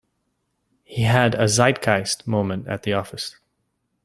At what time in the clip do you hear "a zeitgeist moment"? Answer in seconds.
1.35-2.67